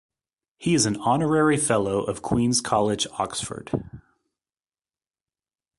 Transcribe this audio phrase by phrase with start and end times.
[0.57, 3.69] He is an Honorary Fellow of Queen's College, Oxford.